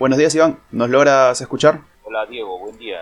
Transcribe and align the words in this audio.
Buenos 0.00 0.16
días, 0.16 0.34
Iván. 0.34 0.58
¿Nos 0.70 0.88
logras 0.88 1.38
escuchar? 1.42 1.82
Hola, 2.04 2.24
Diego. 2.24 2.58
Buen 2.58 2.78
día. 2.78 3.00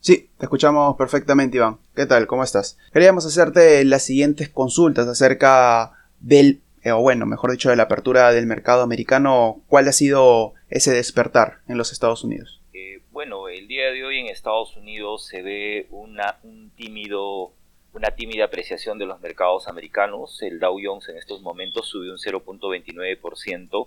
Sí, 0.00 0.30
te 0.36 0.46
escuchamos 0.46 0.96
perfectamente, 0.96 1.58
Iván. 1.58 1.78
¿Qué 1.94 2.06
tal? 2.06 2.26
¿Cómo 2.26 2.42
estás? 2.42 2.76
Queríamos 2.92 3.24
hacerte 3.24 3.84
las 3.84 4.02
siguientes 4.02 4.48
consultas 4.48 5.06
acerca 5.06 5.92
del, 6.18 6.60
eh, 6.82 6.90
o 6.90 7.02
bueno, 7.02 7.24
mejor 7.24 7.52
dicho, 7.52 7.70
de 7.70 7.76
la 7.76 7.84
apertura 7.84 8.32
del 8.32 8.46
mercado 8.46 8.82
americano. 8.82 9.62
¿Cuál 9.68 9.86
ha 9.86 9.92
sido 9.92 10.54
ese 10.70 10.92
despertar 10.92 11.60
en 11.68 11.78
los 11.78 11.92
Estados 11.92 12.24
Unidos? 12.24 12.60
Eh, 12.72 13.00
bueno, 13.12 13.46
el 13.48 13.68
día 13.68 13.92
de 13.92 14.02
hoy 14.02 14.18
en 14.18 14.26
Estados 14.26 14.76
Unidos 14.76 15.24
se 15.26 15.42
ve 15.42 15.86
una, 15.92 16.40
un 16.42 16.70
tímido, 16.70 17.52
una 17.92 18.10
tímida 18.10 18.46
apreciación 18.46 18.98
de 18.98 19.06
los 19.06 19.20
mercados 19.20 19.68
americanos. 19.68 20.42
El 20.42 20.58
Dow 20.58 20.76
Jones 20.82 21.08
en 21.10 21.16
estos 21.16 21.42
momentos 21.42 21.86
subió 21.86 22.10
un 22.10 22.18
0.29%. 22.18 23.86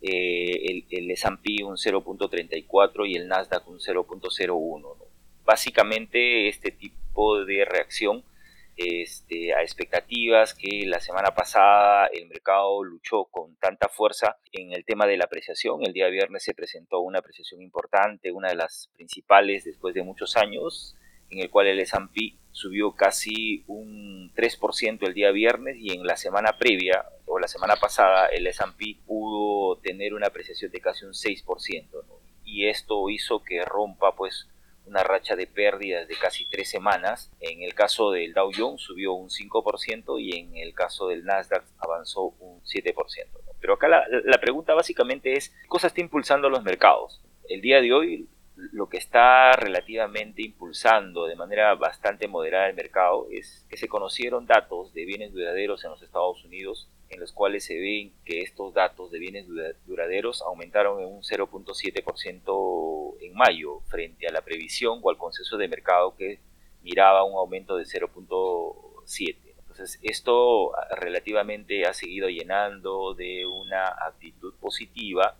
Eh, 0.00 0.70
el, 0.70 0.86
el 0.90 1.10
S&P 1.10 1.64
un 1.64 1.76
0.34 1.76 3.08
y 3.08 3.16
el 3.16 3.28
Nasdaq 3.28 3.68
un 3.68 3.78
0.01. 3.78 4.96
Básicamente 5.44 6.48
este 6.48 6.70
tipo 6.70 7.44
de 7.44 7.64
reacción 7.64 8.22
este, 8.78 9.54
a 9.54 9.62
expectativas 9.62 10.54
que 10.54 10.86
la 10.86 11.00
semana 11.00 11.34
pasada 11.34 12.06
el 12.12 12.28
mercado 12.28 12.84
luchó 12.84 13.24
con 13.24 13.56
tanta 13.56 13.88
fuerza 13.88 14.36
en 14.52 14.72
el 14.72 14.84
tema 14.84 15.04
de 15.06 15.16
la 15.16 15.24
apreciación. 15.24 15.84
El 15.84 15.92
día 15.92 16.06
viernes 16.06 16.44
se 16.44 16.54
presentó 16.54 17.00
una 17.00 17.18
apreciación 17.18 17.60
importante, 17.60 18.30
una 18.30 18.50
de 18.50 18.54
las 18.54 18.88
principales 18.94 19.64
después 19.64 19.94
de 19.94 20.04
muchos 20.04 20.36
años, 20.36 20.94
en 21.28 21.40
el 21.40 21.50
cual 21.50 21.66
el 21.66 21.80
S&P 21.80 22.36
subió 22.52 22.92
casi 22.92 23.64
un 23.66 24.32
3% 24.36 25.08
el 25.08 25.14
día 25.14 25.32
viernes 25.32 25.76
y 25.80 25.92
en 25.92 26.06
la 26.06 26.16
semana 26.16 26.56
previa 26.56 27.04
o 27.26 27.40
la 27.40 27.48
semana 27.48 27.74
pasada 27.76 28.26
el 28.26 28.46
S&P 28.46 28.98
pudo 29.04 29.47
tener 29.78 30.14
una 30.14 30.28
apreciación 30.28 30.70
de 30.70 30.80
casi 30.80 31.04
un 31.04 31.12
6%. 31.12 32.04
Y 32.44 32.66
esto 32.68 33.08
hizo 33.10 33.42
que 33.42 33.64
rompa 33.64 34.14
pues 34.16 34.48
una 34.86 35.02
racha 35.04 35.36
de 35.36 35.46
pérdidas 35.46 36.08
de 36.08 36.16
casi 36.16 36.46
tres 36.46 36.70
semanas. 36.70 37.30
En 37.40 37.62
el 37.62 37.74
caso 37.74 38.10
del 38.10 38.32
Dow 38.32 38.50
Jones 38.56 38.80
subió 38.80 39.12
un 39.12 39.28
5% 39.28 40.20
y 40.20 40.38
en 40.38 40.56
el 40.56 40.74
caso 40.74 41.08
del 41.08 41.24
Nasdaq 41.24 41.64
avanzó 41.78 42.34
un 42.40 42.62
7%. 42.62 42.94
Pero 43.60 43.74
acá 43.74 43.88
la, 43.88 44.04
la 44.24 44.38
pregunta 44.38 44.74
básicamente 44.74 45.34
es, 45.34 45.50
¿qué 45.50 45.68
cosa 45.68 45.88
está 45.88 46.00
impulsando 46.00 46.48
los 46.48 46.62
mercados? 46.62 47.20
El 47.48 47.60
día 47.60 47.80
de 47.80 47.92
hoy 47.92 48.28
lo 48.72 48.88
que 48.88 48.96
está 48.96 49.52
relativamente 49.52 50.42
impulsando 50.42 51.26
de 51.26 51.36
manera 51.36 51.74
bastante 51.74 52.26
moderada 52.26 52.68
el 52.68 52.74
mercado 52.74 53.28
es 53.30 53.64
que 53.70 53.76
se 53.76 53.88
conocieron 53.88 54.46
datos 54.46 54.92
de 54.92 55.04
bienes 55.04 55.32
duraderos 55.32 55.84
en 55.84 55.90
los 55.90 56.02
Estados 56.02 56.44
Unidos 56.44 56.88
en 57.10 57.20
los 57.20 57.32
cuales 57.32 57.64
se 57.64 57.78
ven 57.78 58.12
que 58.24 58.40
estos 58.40 58.74
datos 58.74 59.10
de 59.10 59.18
bienes 59.18 59.46
duraderos 59.86 60.42
aumentaron 60.42 61.00
en 61.00 61.06
un 61.06 61.22
0.7% 61.22 63.16
en 63.20 63.34
mayo 63.34 63.80
frente 63.88 64.26
a 64.26 64.32
la 64.32 64.42
previsión 64.42 65.00
o 65.02 65.10
al 65.10 65.16
consenso 65.16 65.56
de 65.56 65.68
mercado 65.68 66.14
que 66.16 66.38
miraba 66.82 67.24
un 67.24 67.36
aumento 67.38 67.76
de 67.76 67.84
0.7. 67.84 69.36
Entonces 69.58 69.98
esto 70.02 70.72
relativamente 70.96 71.86
ha 71.86 71.94
seguido 71.94 72.28
llenando 72.28 73.14
de 73.14 73.46
una 73.46 73.86
actitud 73.88 74.54
positiva 74.60 75.36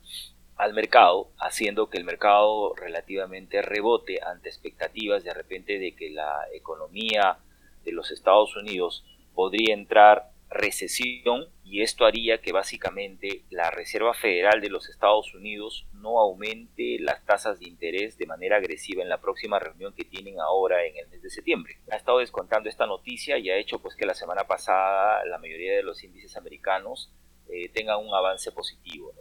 al 0.57 0.75
mercado, 0.75 1.31
haciendo 1.39 1.89
que 1.89 1.99
el 1.99 2.05
mercado 2.05 2.75
relativamente 2.75 3.63
rebote 3.63 4.21
ante 4.23 4.49
expectativas 4.49 5.23
de 5.23 5.33
repente 5.33 5.79
de 5.79 5.95
que 5.95 6.11
la 6.11 6.47
economía 6.53 7.39
de 7.85 7.93
los 7.93 8.11
Estados 8.11 8.57
Unidos 8.57 9.05
podría 9.35 9.73
entrar 9.73 10.31
recesión 10.51 11.49
y 11.63 11.83
esto 11.83 12.07
haría 12.07 12.41
que 12.41 12.53
básicamente 12.53 13.45
la 13.51 13.71
Reserva 13.71 14.15
Federal 14.15 14.61
de 14.61 14.71
los 14.71 14.89
Estados 14.89 15.35
Unidos 15.35 15.87
no 15.93 16.19
aumente 16.19 16.99
las 17.01 17.25
tasas 17.25 17.59
de 17.59 17.69
interés 17.69 18.17
de 18.17 18.27
manera 18.27 18.57
agresiva 18.57 19.03
en 19.03 19.11
la 19.11 19.21
próxima 19.21 19.59
reunión 19.59 19.93
que 19.95 20.05
tienen 20.05 20.41
ahora 20.41 20.85
en 20.87 20.97
el 20.97 21.09
mes 21.09 21.23
de 21.23 21.31
septiembre. 21.31 21.79
Ha 21.91 21.97
estado 21.97 22.19
descontando 22.19 22.69
esta 22.69 22.87
noticia 22.87 23.39
y 23.39 23.51
ha 23.51 23.57
hecho 23.57 23.79
pues 23.79 23.95
que 23.95 24.07
la 24.07 24.15
semana 24.15 24.45
pasada 24.45 25.25
la 25.27 25.39
mayoría 25.39 25.77
de 25.77 25.83
los 25.83 26.03
índices 26.03 26.37
americanos 26.37 27.13
eh, 27.49 27.69
tengan 27.69 27.99
un 27.99 28.15
avance 28.15 28.51
positivo. 28.53 29.13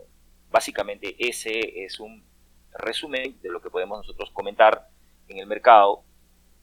Básicamente 0.50 1.16
ese 1.20 1.84
es 1.84 2.00
un 2.00 2.24
resumen 2.74 3.38
de 3.42 3.50
lo 3.50 3.62
que 3.62 3.70
podemos 3.70 3.98
nosotros 3.98 4.32
comentar 4.32 4.88
en 5.28 5.40
el 5.40 5.48
mercado 5.48 6.04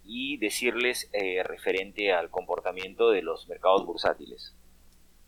y 0.05 0.37
decirles 0.39 1.09
eh, 1.13 1.43
referente 1.43 2.13
al 2.13 2.31
comportamiento 2.31 3.11
de 3.11 3.23
los 3.23 3.49
mercados 3.49 3.85
bursátiles. 3.87 4.55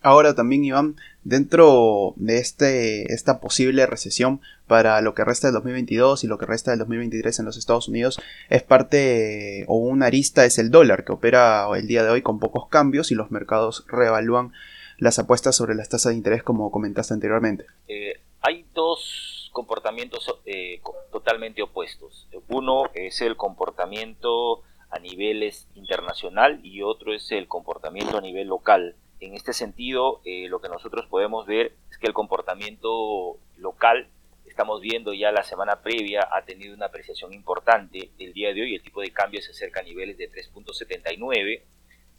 Ahora 0.02 0.34
también, 0.34 0.64
Iván, 0.64 0.96
dentro 1.24 2.14
de 2.16 2.38
este, 2.38 3.12
esta 3.12 3.40
posible 3.40 3.86
recesión 3.86 4.40
para 4.68 5.00
lo 5.00 5.14
que 5.14 5.24
resta 5.24 5.48
del 5.48 5.54
2022 5.54 6.22
y 6.22 6.26
lo 6.28 6.38
que 6.38 6.46
resta 6.46 6.70
del 6.70 6.78
2023 6.80 7.40
en 7.40 7.44
los 7.44 7.56
Estados 7.56 7.88
Unidos, 7.88 8.20
es 8.48 8.62
parte 8.62 9.64
o 9.66 9.76
una 9.76 10.06
arista 10.06 10.44
es 10.44 10.58
el 10.58 10.70
dólar 10.70 11.04
que 11.04 11.12
opera 11.12 11.66
el 11.76 11.88
día 11.88 12.04
de 12.04 12.10
hoy 12.10 12.22
con 12.22 12.38
pocos 12.38 12.68
cambios 12.68 13.10
y 13.10 13.14
los 13.14 13.30
mercados 13.30 13.84
reevalúan 13.88 14.52
las 14.98 15.18
apuestas 15.18 15.56
sobre 15.56 15.74
las 15.74 15.88
tasas 15.88 16.10
de 16.10 16.16
interés 16.18 16.42
como 16.42 16.70
comentaste 16.70 17.14
anteriormente. 17.14 17.66
Eh, 17.88 18.20
hay 18.42 18.64
dos 18.74 19.35
comportamientos 19.56 20.38
eh, 20.44 20.82
totalmente 21.10 21.62
opuestos. 21.62 22.28
Uno 22.48 22.90
es 22.92 23.22
el 23.22 23.38
comportamiento 23.38 24.60
a 24.90 24.98
niveles 24.98 25.66
internacional 25.74 26.60
y 26.62 26.82
otro 26.82 27.14
es 27.14 27.32
el 27.32 27.48
comportamiento 27.48 28.18
a 28.18 28.20
nivel 28.20 28.48
local. 28.48 28.96
En 29.18 29.32
este 29.32 29.54
sentido, 29.54 30.20
eh, 30.26 30.48
lo 30.50 30.60
que 30.60 30.68
nosotros 30.68 31.06
podemos 31.06 31.46
ver 31.46 31.72
es 31.90 31.96
que 31.96 32.06
el 32.06 32.12
comportamiento 32.12 33.38
local, 33.56 34.10
estamos 34.44 34.82
viendo 34.82 35.14
ya 35.14 35.32
la 35.32 35.42
semana 35.42 35.80
previa, 35.80 36.28
ha 36.30 36.44
tenido 36.44 36.74
una 36.74 36.86
apreciación 36.86 37.32
importante. 37.32 38.10
El 38.18 38.34
día 38.34 38.52
de 38.52 38.60
hoy 38.60 38.74
el 38.74 38.82
tipo 38.82 39.00
de 39.00 39.10
cambio 39.10 39.40
se 39.40 39.52
acerca 39.52 39.80
a 39.80 39.84
niveles 39.84 40.18
de 40.18 40.30
3.79, 40.30 41.62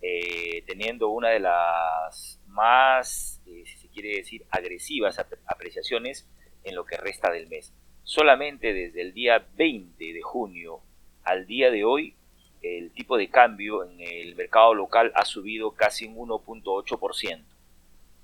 eh, 0.02 0.64
teniendo 0.66 1.10
una 1.10 1.30
de 1.30 1.40
las 1.42 2.42
más, 2.48 3.40
eh, 3.46 3.62
si 3.68 3.78
se 3.78 3.90
quiere 3.90 4.18
decir, 4.18 4.44
agresivas 4.50 5.20
apreciaciones 5.46 6.28
en 6.68 6.76
lo 6.76 6.86
que 6.86 6.98
resta 6.98 7.32
del 7.32 7.48
mes. 7.48 7.74
Solamente 8.04 8.74
desde 8.74 9.02
el 9.02 9.14
día 9.14 9.46
20 9.56 10.14
de 10.14 10.22
junio 10.22 10.82
al 11.24 11.46
día 11.46 11.72
de 11.72 11.84
hoy 11.84 12.16
el 12.62 12.92
tipo 12.92 13.18
de 13.18 13.30
cambio 13.30 13.84
en 13.84 14.00
el 14.02 14.36
mercado 14.36 14.74
local 14.74 15.12
ha 15.16 15.26
subido 15.26 15.72
casi 15.72 16.08
un 16.08 16.30
1.8%. 16.30 17.44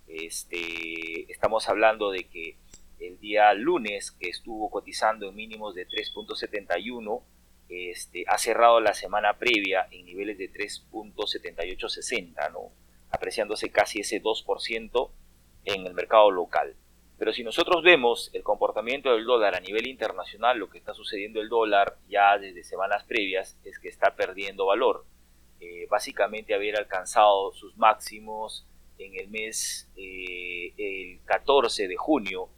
Este, 0.08 1.32
estamos 1.32 1.70
hablando 1.70 2.12
de 2.12 2.26
que 2.26 2.58
el 3.00 3.20
día 3.20 3.54
lunes, 3.54 4.12
que 4.12 4.30
estuvo 4.30 4.70
cotizando 4.70 5.30
en 5.30 5.36
mínimos 5.36 5.76
de 5.76 5.88
3.71, 5.88 7.22
este, 7.70 8.26
ha 8.28 8.38
cerrado 8.38 8.80
la 8.80 8.94
semana 8.94 9.38
previa 9.38 9.88
en 9.92 10.06
niveles 10.06 10.38
de 10.38 10.52
3.7860, 10.52 12.52
¿no? 12.52 12.72
apreciándose 13.10 13.70
casi 13.70 14.02
ese 14.02 14.22
2% 14.22 15.10
en 15.66 15.86
el 15.86 15.94
mercado 15.94 16.32
local. 16.32 16.76
Pero 17.24 17.32
si 17.32 17.42
nosotros 17.42 17.82
vemos 17.84 18.30
el 18.34 18.44
comportamiento 18.44 19.14
del 19.14 19.24
dólar 19.24 19.56
a 19.56 19.62
nivel 19.62 19.88
internacional, 19.88 20.60
lo 20.60 20.70
que 20.70 20.78
está 20.78 20.94
sucediendo 20.94 21.40
el 21.40 21.48
dólar 21.48 21.98
ya 22.10 22.38
desde 22.38 22.66
semanas 22.66 23.06
previas 23.06 23.58
es 23.64 23.80
que 23.80 23.88
está 23.88 24.14
perdiendo 24.14 24.66
valor. 24.66 25.06
Eh, 25.62 25.88
básicamente 25.90 26.54
haber 26.54 26.76
alcanzado 26.78 27.54
sus 27.54 27.78
máximos 27.78 28.68
en 28.98 29.18
el 29.18 29.30
mes 29.30 29.90
eh, 29.96 30.74
el 30.76 31.22
14 31.24 31.88
de 31.88 31.96
junio, 31.96 32.50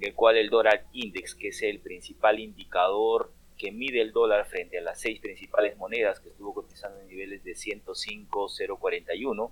el 0.00 0.14
cual 0.14 0.38
el 0.38 0.48
dólar 0.48 0.86
index, 0.94 1.34
que 1.34 1.48
es 1.48 1.60
el 1.60 1.80
principal 1.80 2.40
indicador 2.40 3.30
que 3.58 3.72
mide 3.72 4.00
el 4.00 4.12
dólar 4.12 4.46
frente 4.46 4.78
a 4.78 4.80
las 4.80 5.02
seis 5.02 5.20
principales 5.20 5.76
monedas 5.76 6.20
que 6.20 6.30
estuvo 6.30 6.54
cotizando 6.54 6.98
en 6.98 7.08
niveles 7.08 7.44
de 7.44 7.52
105.041, 7.52 9.50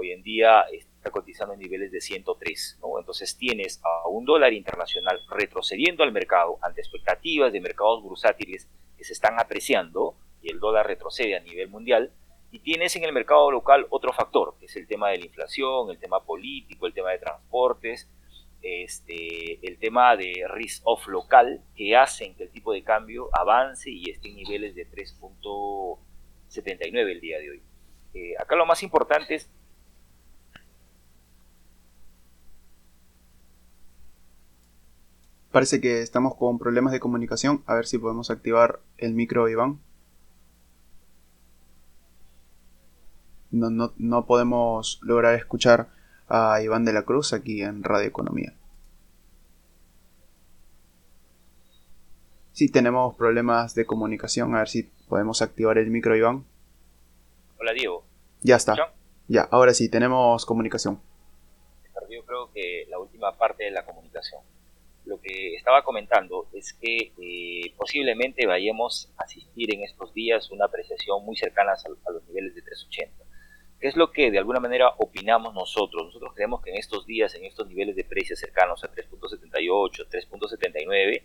hoy 0.00 0.12
en 0.12 0.22
día 0.22 0.62
está 0.72 1.10
cotizando 1.10 1.54
en 1.54 1.60
niveles 1.60 1.92
de 1.92 2.00
103. 2.00 2.78
¿no? 2.80 2.98
Entonces 2.98 3.36
tienes 3.36 3.80
a 3.84 4.08
un 4.08 4.24
dólar 4.24 4.52
internacional 4.52 5.20
retrocediendo 5.30 6.02
al 6.02 6.12
mercado 6.12 6.58
ante 6.62 6.80
expectativas 6.80 7.52
de 7.52 7.60
mercados 7.60 8.02
bursátiles 8.02 8.68
que 8.96 9.04
se 9.04 9.12
están 9.12 9.38
apreciando 9.38 10.16
y 10.42 10.50
el 10.50 10.60
dólar 10.60 10.86
retrocede 10.86 11.36
a 11.36 11.40
nivel 11.40 11.68
mundial. 11.68 12.12
Y 12.50 12.60
tienes 12.60 12.96
en 12.96 13.04
el 13.04 13.12
mercado 13.12 13.50
local 13.50 13.86
otro 13.90 14.12
factor, 14.12 14.56
que 14.58 14.66
es 14.66 14.76
el 14.76 14.88
tema 14.88 15.10
de 15.10 15.18
la 15.18 15.26
inflación, 15.26 15.90
el 15.90 15.98
tema 15.98 16.24
político, 16.24 16.86
el 16.86 16.92
tema 16.92 17.10
de 17.10 17.18
transportes, 17.18 18.10
este, 18.60 19.64
el 19.66 19.78
tema 19.78 20.16
de 20.16 20.44
risk-off 20.48 21.06
local, 21.06 21.62
que 21.76 21.96
hacen 21.96 22.34
que 22.34 22.42
el 22.44 22.50
tipo 22.50 22.72
de 22.72 22.82
cambio 22.82 23.28
avance 23.32 23.90
y 23.90 24.10
esté 24.10 24.30
en 24.30 24.36
niveles 24.36 24.74
de 24.74 24.90
3.79 24.90 27.10
el 27.10 27.20
día 27.20 27.38
de 27.38 27.50
hoy. 27.50 27.62
Eh, 28.14 28.34
acá 28.38 28.56
lo 28.56 28.66
más 28.66 28.82
importante 28.82 29.36
es 29.36 29.48
Parece 35.50 35.80
que 35.80 36.02
estamos 36.02 36.36
con 36.36 36.58
problemas 36.58 36.92
de 36.92 37.00
comunicación. 37.00 37.62
A 37.66 37.74
ver 37.74 37.86
si 37.86 37.98
podemos 37.98 38.30
activar 38.30 38.80
el 38.98 39.14
micro, 39.14 39.48
Iván. 39.48 39.80
No, 43.50 43.68
no, 43.68 43.92
no 43.96 44.26
podemos 44.26 45.00
lograr 45.02 45.34
escuchar 45.34 45.88
a 46.28 46.62
Iván 46.62 46.84
de 46.84 46.92
la 46.92 47.02
Cruz 47.02 47.32
aquí 47.32 47.62
en 47.62 47.82
Radio 47.82 48.06
Economía. 48.06 48.54
Sí, 52.52 52.68
tenemos 52.68 53.16
problemas 53.16 53.74
de 53.74 53.86
comunicación. 53.86 54.54
A 54.54 54.58
ver 54.58 54.68
si 54.68 54.84
podemos 55.08 55.42
activar 55.42 55.78
el 55.78 55.90
micro, 55.90 56.14
Iván. 56.14 56.44
Hola, 57.58 57.72
Diego. 57.72 58.04
Ya 58.42 58.54
está. 58.56 58.76
Ya, 59.26 59.42
ahora 59.50 59.74
sí, 59.74 59.88
tenemos 59.88 60.46
comunicación. 60.46 61.00
Yo 62.08 62.24
creo 62.24 62.50
que 62.52 62.86
la 62.88 62.98
última 62.98 63.36
parte 63.36 63.64
de 63.64 63.70
la 63.72 63.84
comunicación. 63.84 64.42
Lo 65.04 65.20
que 65.20 65.54
estaba 65.54 65.82
comentando 65.82 66.48
es 66.52 66.72
que 66.74 67.12
eh, 67.20 67.74
posiblemente 67.76 68.46
vayamos 68.46 69.10
a 69.16 69.24
asistir 69.24 69.74
en 69.74 69.82
estos 69.82 70.12
días 70.14 70.50
una 70.50 70.66
apreciación 70.66 71.24
muy 71.24 71.36
cercana 71.36 71.72
a, 71.72 72.12
los 72.12 72.24
niveles 72.28 72.54
de 72.54 72.62
380. 72.62 73.24
¿Qué 73.80 73.88
es 73.88 73.96
lo 73.96 74.12
que 74.12 74.30
de 74.30 74.38
alguna 74.38 74.60
manera 74.60 74.92
opinamos 74.98 75.54
nosotros? 75.54 76.04
Nosotros 76.04 76.34
creemos 76.34 76.62
que 76.62 76.70
en 76.70 76.76
estos 76.76 77.06
días, 77.06 77.34
en 77.34 77.46
estos 77.46 77.66
niveles 77.66 77.96
de 77.96 78.04
precios 78.04 78.38
cercanos 78.38 78.84
a 78.84 78.92
3.78, 78.92 80.06
3.79, 80.06 81.22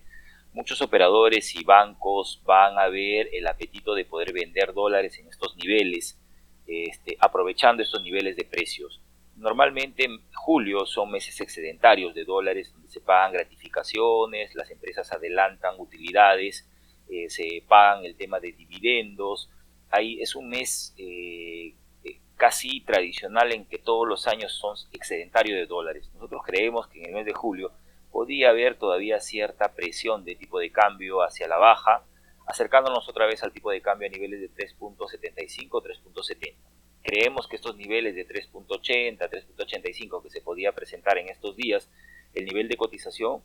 muchos 0.54 0.80
operadores 0.80 1.54
y 1.54 1.64
bancos 1.64 2.40
van 2.44 2.78
a 2.78 2.88
ver 2.88 3.28
el 3.32 3.46
apetito 3.46 3.94
de 3.94 4.06
poder 4.06 4.32
vender 4.32 4.72
dólares 4.72 5.18
en 5.18 5.28
estos 5.28 5.54
niveles, 5.56 6.18
este, 6.66 7.18
aprovechando 7.20 7.82
estos 7.82 8.02
niveles 8.02 8.36
de 8.36 8.44
precios. 8.44 9.02
Normalmente 9.36 10.04
en 10.06 10.18
julio 10.32 10.86
son 10.86 11.10
meses 11.10 11.38
excedentarios 11.42 12.14
de 12.14 12.24
dólares 12.24 12.72
donde 12.72 12.88
se 12.88 13.02
pagan 13.02 13.34
gratificaciones, 13.34 14.54
las 14.54 14.70
empresas 14.70 15.12
adelantan 15.12 15.74
utilidades, 15.78 16.66
eh, 17.10 17.28
se 17.28 17.62
pagan 17.68 18.06
el 18.06 18.16
tema 18.16 18.40
de 18.40 18.52
dividendos. 18.52 19.50
Ahí 19.90 20.22
es 20.22 20.36
un 20.36 20.48
mes 20.48 20.94
eh, 20.96 21.74
eh, 22.04 22.20
casi 22.36 22.80
tradicional 22.80 23.52
en 23.52 23.66
que 23.66 23.76
todos 23.76 24.08
los 24.08 24.26
años 24.26 24.52
son 24.52 24.74
excedentarios 24.92 25.58
de 25.58 25.66
dólares. 25.66 26.10
Nosotros 26.14 26.40
creemos 26.42 26.88
que 26.88 27.00
en 27.00 27.10
el 27.10 27.14
mes 27.14 27.26
de 27.26 27.34
julio 27.34 27.72
podía 28.10 28.48
haber 28.48 28.78
todavía 28.78 29.20
cierta 29.20 29.74
presión 29.74 30.24
de 30.24 30.36
tipo 30.36 30.58
de 30.58 30.72
cambio 30.72 31.22
hacia 31.22 31.46
la 31.46 31.58
baja, 31.58 32.04
acercándonos 32.46 33.06
otra 33.06 33.26
vez 33.26 33.42
al 33.42 33.52
tipo 33.52 33.70
de 33.70 33.82
cambio 33.82 34.08
a 34.08 34.12
niveles 34.12 34.40
de 34.40 34.50
3.75, 34.50 35.68
3.70. 35.82 36.75
Creemos 37.06 37.46
que 37.46 37.54
estos 37.54 37.76
niveles 37.76 38.16
de 38.16 38.26
3.80, 38.26 39.30
3.85 39.30 40.22
que 40.24 40.30
se 40.30 40.40
podía 40.40 40.72
presentar 40.72 41.18
en 41.18 41.28
estos 41.28 41.54
días, 41.54 41.88
el 42.34 42.44
nivel 42.44 42.66
de 42.66 42.76
cotización 42.76 43.42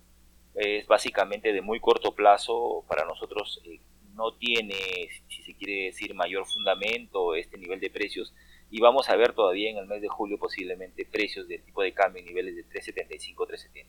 es 0.55 0.87
básicamente 0.87 1.53
de 1.53 1.61
muy 1.61 1.79
corto 1.79 2.15
plazo, 2.15 2.83
para 2.87 3.05
nosotros 3.05 3.61
eh, 3.63 3.79
no 4.15 4.33
tiene, 4.33 4.73
si 5.27 5.43
se 5.43 5.53
quiere 5.53 5.85
decir, 5.85 6.15
mayor 6.15 6.47
fundamento 6.47 7.35
este 7.35 7.59
nivel 7.59 7.79
de 7.79 7.91
precios 7.91 8.33
y 8.71 8.81
vamos 8.81 9.09
a 9.09 9.15
ver 9.15 9.33
todavía 9.33 9.69
en 9.69 9.77
el 9.77 9.85
mes 9.85 10.01
de 10.01 10.07
julio 10.07 10.39
posiblemente 10.39 11.05
precios 11.05 11.47
de 11.47 11.59
tipo 11.59 11.83
de 11.83 11.93
cambio 11.93 12.21
en 12.21 12.25
niveles 12.25 12.55
de 12.55 12.65
3.75, 12.65 13.47
3.70. 13.47 13.85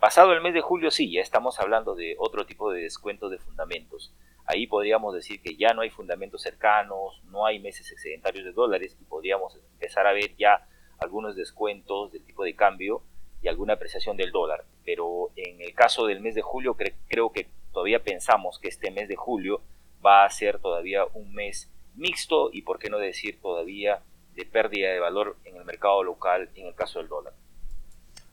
Pasado 0.00 0.32
el 0.32 0.42
mes 0.42 0.52
de 0.52 0.62
julio, 0.62 0.90
sí, 0.90 1.12
ya 1.12 1.20
estamos 1.20 1.60
hablando 1.60 1.94
de 1.94 2.16
otro 2.18 2.44
tipo 2.44 2.72
de 2.72 2.82
descuento 2.82 3.28
de 3.28 3.38
fundamentos. 3.38 4.12
Ahí 4.46 4.66
podríamos 4.66 5.12
decir 5.14 5.40
que 5.42 5.56
ya 5.56 5.74
no 5.74 5.82
hay 5.82 5.90
fundamentos 5.90 6.42
cercanos, 6.42 7.20
no 7.30 7.46
hay 7.46 7.58
meses 7.58 7.90
excedentarios 7.90 8.44
de 8.44 8.52
dólares 8.52 8.96
y 9.00 9.04
podríamos 9.04 9.56
empezar 9.72 10.06
a 10.06 10.12
ver 10.12 10.36
ya 10.36 10.66
algunos 10.98 11.34
descuentos 11.34 12.12
del 12.12 12.24
tipo 12.24 12.44
de 12.44 12.54
cambio 12.54 13.02
y 13.42 13.48
alguna 13.48 13.74
apreciación 13.74 14.16
del 14.16 14.30
dólar. 14.30 14.64
Pero 14.84 15.30
en 15.34 15.60
el 15.60 15.74
caso 15.74 16.06
del 16.06 16.20
mes 16.20 16.36
de 16.36 16.42
julio, 16.42 16.76
creo 17.08 17.32
que 17.32 17.48
todavía 17.72 18.02
pensamos 18.02 18.58
que 18.60 18.68
este 18.68 18.90
mes 18.90 19.08
de 19.08 19.16
julio 19.16 19.62
va 20.04 20.24
a 20.24 20.30
ser 20.30 20.60
todavía 20.60 21.04
un 21.14 21.34
mes 21.34 21.68
mixto 21.96 22.50
y, 22.52 22.62
por 22.62 22.78
qué 22.78 22.88
no 22.88 22.98
decir, 22.98 23.40
todavía 23.40 24.02
de 24.36 24.44
pérdida 24.44 24.90
de 24.90 25.00
valor 25.00 25.36
en 25.44 25.56
el 25.56 25.64
mercado 25.64 26.04
local 26.04 26.50
en 26.54 26.66
el 26.66 26.74
caso 26.74 27.00
del 27.00 27.08
dólar. 27.08 27.32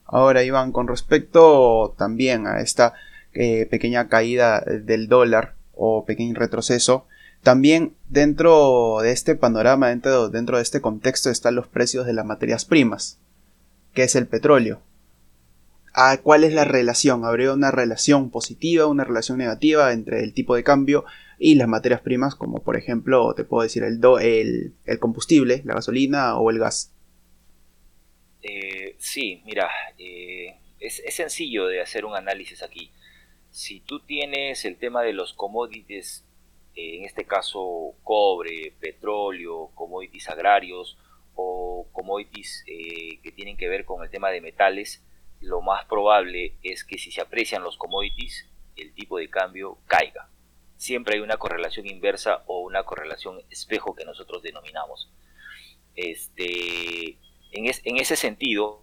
Ahora, 0.06 0.44
Iván, 0.44 0.70
con 0.70 0.86
respecto 0.86 1.94
también 1.98 2.46
a 2.46 2.60
esta 2.60 2.94
eh, 3.32 3.66
pequeña 3.66 4.08
caída 4.08 4.60
del 4.60 5.08
dólar 5.08 5.54
o 5.76 6.04
pequeño 6.04 6.34
retroceso, 6.34 7.06
también 7.42 7.94
dentro 8.08 8.98
de 9.02 9.12
este 9.12 9.34
panorama, 9.34 9.88
dentro, 9.88 10.28
dentro 10.28 10.56
de 10.56 10.62
este 10.62 10.80
contexto 10.80 11.30
están 11.30 11.54
los 11.54 11.68
precios 11.68 12.06
de 12.06 12.14
las 12.14 12.24
materias 12.24 12.64
primas, 12.64 13.18
que 13.92 14.04
es 14.04 14.14
el 14.16 14.26
petróleo. 14.26 14.80
¿A 15.92 16.16
¿Cuál 16.18 16.42
es 16.42 16.52
la 16.52 16.64
relación? 16.64 17.24
¿Habría 17.24 17.52
una 17.52 17.70
relación 17.70 18.30
positiva, 18.30 18.86
una 18.86 19.04
relación 19.04 19.38
negativa 19.38 19.92
entre 19.92 20.24
el 20.24 20.32
tipo 20.32 20.56
de 20.56 20.64
cambio 20.64 21.04
y 21.38 21.54
las 21.54 21.68
materias 21.68 22.00
primas, 22.00 22.34
como 22.34 22.62
por 22.62 22.76
ejemplo, 22.76 23.34
te 23.34 23.44
puedo 23.44 23.62
decir, 23.62 23.84
el, 23.84 24.00
el, 24.20 24.72
el 24.86 24.98
combustible, 24.98 25.62
la 25.64 25.74
gasolina 25.74 26.36
o 26.36 26.50
el 26.50 26.58
gas? 26.58 26.92
Eh, 28.42 28.94
sí, 28.98 29.42
mira, 29.46 29.68
eh, 29.96 30.56
es, 30.78 31.02
sencillo 31.14 31.66
de 31.66 31.80
hacer 31.80 32.04
un 32.04 32.14
análisis 32.14 32.62
aquí. 32.62 32.90
Si 33.54 33.78
tú 33.78 34.00
tienes 34.00 34.64
el 34.64 34.78
tema 34.78 35.02
de 35.02 35.12
los 35.12 35.32
commodities, 35.32 36.24
eh, 36.74 36.96
en 36.96 37.04
este 37.04 37.24
caso 37.24 37.94
cobre, 38.02 38.74
petróleo, 38.80 39.70
commodities 39.76 40.28
agrarios 40.28 40.98
o 41.36 41.86
commodities 41.92 42.64
que 42.66 43.30
tienen 43.30 43.56
que 43.56 43.68
ver 43.68 43.84
con 43.84 44.02
el 44.02 44.10
tema 44.10 44.30
de 44.30 44.40
metales, 44.40 45.04
lo 45.40 45.60
más 45.60 45.84
probable 45.84 46.56
es 46.64 46.82
que 46.82 46.98
si 46.98 47.12
se 47.12 47.20
aprecian 47.20 47.62
los 47.62 47.76
commodities, 47.76 48.50
el 48.74 48.92
tipo 48.92 49.18
de 49.18 49.30
cambio 49.30 49.78
caiga. 49.86 50.28
Siempre 50.76 51.14
hay 51.14 51.20
una 51.20 51.36
correlación 51.36 51.86
inversa 51.86 52.42
o 52.48 52.58
una 52.62 52.82
correlación 52.82 53.40
espejo 53.50 53.94
que 53.94 54.04
nosotros 54.04 54.42
denominamos. 54.42 55.12
Este, 55.94 57.18
en, 57.52 57.98
ese 58.00 58.16
sentido, 58.16 58.82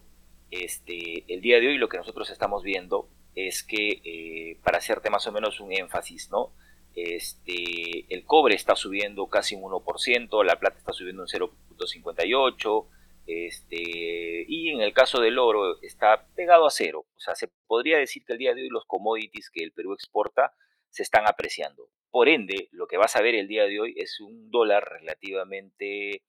este, 0.50 1.26
el 1.28 1.42
día 1.42 1.60
de 1.60 1.68
hoy 1.68 1.78
lo 1.78 1.90
que 1.90 1.98
nosotros 1.98 2.30
estamos 2.30 2.64
viendo 2.64 3.10
es 3.36 3.64
que, 3.64 4.02
eh, 4.04 4.60
para 4.64 4.80
hacerte 4.80 5.10
más 5.10 5.26
o 5.28 5.32
menos 5.32 5.60
un 5.60 5.72
énfasis, 5.72 6.30
¿no? 6.32 6.54
Este, 6.96 8.06
el 8.14 8.26
cobre 8.26 8.56
está 8.56 8.76
subiendo 8.76 9.28
casi 9.28 9.56
un 9.56 9.64
1%, 9.64 10.44
la 10.44 10.60
plata 10.60 10.78
está 10.78 10.94
subiendo 10.94 11.24
un 11.24 11.28
0.58%, 11.30 12.88
este, 13.28 14.46
y 14.48 14.70
en 14.70 14.82
el 14.82 14.94
caso 14.94 15.22
del 15.22 15.40
oro 15.40 15.82
está 15.82 16.28
pegado 16.36 16.66
a 16.66 16.72
cero. 16.72 17.06
O 17.16 17.20
sea, 17.20 17.36
se 17.36 17.50
podría 17.68 17.98
decir 17.98 18.26
que 18.26 18.34
el 18.34 18.40
día 18.40 18.54
de 18.54 18.64
hoy 18.64 18.70
los 18.70 18.86
commodities 18.86 19.50
que 19.50 19.64
el 19.64 19.72
Perú 19.72 19.94
exporta 19.94 20.54
se 20.90 21.04
están 21.04 21.26
apreciando. 21.28 21.88
Por 22.10 22.28
ende, 22.28 22.68
lo 22.72 22.88
que 22.88 22.98
vas 22.98 23.16
a 23.16 23.22
ver 23.22 23.36
el 23.36 23.48
día 23.48 23.64
de 23.66 23.80
hoy 23.80 23.94
es 23.98 24.20
un 24.20 24.52
dólar 24.52 24.84
relativamente 25.00 26.24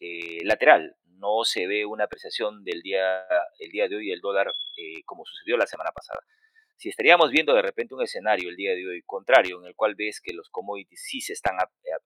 eh, 0.00 0.44
lateral, 0.44 0.96
no 1.04 1.44
se 1.44 1.66
ve 1.66 1.86
una 1.86 2.04
apreciación 2.04 2.62
del 2.64 2.82
día, 2.82 3.24
el 3.58 3.70
día 3.70 3.88
de 3.88 3.96
hoy 3.96 4.08
del 4.08 4.20
dólar 4.20 4.48
eh, 4.76 5.02
como 5.04 5.24
sucedió 5.24 5.56
la 5.56 5.66
semana 5.66 5.90
pasada. 5.92 6.20
Si 6.76 6.90
estaríamos 6.90 7.30
viendo 7.30 7.54
de 7.54 7.62
repente 7.62 7.94
un 7.94 8.02
escenario 8.02 8.50
el 8.50 8.56
día 8.56 8.74
de 8.74 8.86
hoy 8.86 9.02
contrario, 9.02 9.58
en 9.60 9.66
el 9.66 9.74
cual 9.74 9.94
ves 9.94 10.20
que 10.20 10.34
los 10.34 10.50
commodities 10.50 11.02
sí 11.02 11.20
se 11.22 11.32
están 11.32 11.56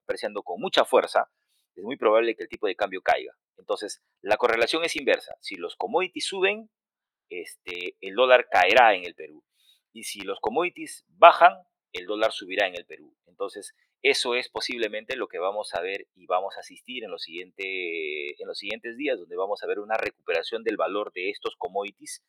apreciando 0.03 0.43
con 0.43 0.61
mucha 0.61 0.85
fuerza, 0.85 1.29
es 1.75 1.83
muy 1.83 1.97
probable 1.97 2.35
que 2.35 2.43
el 2.43 2.49
tipo 2.49 2.67
de 2.67 2.75
cambio 2.75 3.01
caiga. 3.01 3.33
Entonces, 3.57 4.01
la 4.21 4.37
correlación 4.37 4.83
es 4.85 4.95
inversa. 4.95 5.35
Si 5.41 5.55
los 5.55 5.75
commodities 5.75 6.25
suben, 6.25 6.69
este, 7.29 7.95
el 8.01 8.15
dólar 8.15 8.47
caerá 8.49 8.93
en 8.93 9.05
el 9.05 9.13
Perú. 9.13 9.43
Y 9.93 10.03
si 10.03 10.21
los 10.21 10.39
commodities 10.39 11.05
bajan, 11.09 11.53
el 11.91 12.05
dólar 12.05 12.31
subirá 12.31 12.67
en 12.67 12.75
el 12.75 12.85
Perú. 12.85 13.15
Entonces, 13.25 13.73
eso 14.03 14.35
es 14.35 14.49
posiblemente 14.49 15.15
lo 15.15 15.27
que 15.27 15.37
vamos 15.37 15.73
a 15.75 15.81
ver 15.81 16.07
y 16.15 16.25
vamos 16.25 16.55
a 16.57 16.61
asistir 16.61 17.03
en 17.03 17.11
los, 17.11 17.25
en 17.27 18.47
los 18.47 18.57
siguientes 18.57 18.97
días, 18.97 19.19
donde 19.19 19.35
vamos 19.35 19.61
a 19.63 19.67
ver 19.67 19.79
una 19.79 19.97
recuperación 19.97 20.63
del 20.63 20.77
valor 20.77 21.11
de 21.13 21.29
estos 21.29 21.55
commodities, 21.57 22.23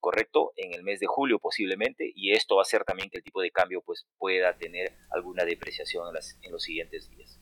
¿correcto? 0.00 0.52
En 0.56 0.74
el 0.74 0.82
mes 0.82 1.00
de 1.00 1.06
julio 1.06 1.38
posiblemente, 1.38 2.12
y 2.14 2.32
esto 2.32 2.56
va 2.56 2.62
a 2.62 2.68
hacer 2.68 2.84
también 2.84 3.08
que 3.08 3.18
el 3.18 3.24
tipo 3.24 3.40
de 3.40 3.50
cambio 3.50 3.80
pues, 3.80 4.06
pueda 4.18 4.56
tener 4.56 4.92
alguna 5.10 5.44
depreciación 5.44 6.04
en, 6.14 6.22
en 6.42 6.52
los 6.52 6.62
siguientes 6.62 7.08
días. 7.10 7.40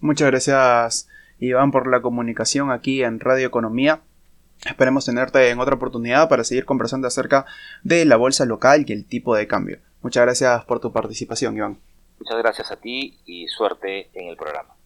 Muchas 0.00 0.30
gracias, 0.30 1.08
Iván, 1.38 1.70
por 1.70 1.90
la 1.90 2.00
comunicación 2.00 2.70
aquí 2.70 3.02
en 3.02 3.20
Radio 3.20 3.46
Economía. 3.46 4.02
Esperemos 4.64 5.04
tenerte 5.04 5.50
en 5.50 5.60
otra 5.60 5.74
oportunidad 5.74 6.28
para 6.30 6.42
seguir 6.42 6.64
conversando 6.64 7.06
acerca 7.06 7.44
de 7.82 8.06
la 8.06 8.16
bolsa 8.16 8.46
local 8.46 8.84
y 8.86 8.92
el 8.92 9.06
tipo 9.06 9.36
de 9.36 9.46
cambio. 9.46 9.78
Muchas 10.00 10.22
gracias 10.22 10.64
por 10.64 10.80
tu 10.80 10.92
participación, 10.92 11.56
Iván. 11.56 11.78
Muchas 12.18 12.38
gracias 12.38 12.72
a 12.72 12.76
ti 12.76 13.18
y 13.26 13.46
suerte 13.48 14.10
en 14.14 14.28
el 14.28 14.36
programa. 14.36 14.74